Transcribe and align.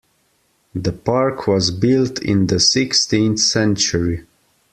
The 0.73 0.93
park 0.93 1.45
was 1.45 1.69
built 1.69 2.23
in 2.23 2.47
the 2.47 2.59
sixteenth 2.59 3.37
century. 3.39 4.25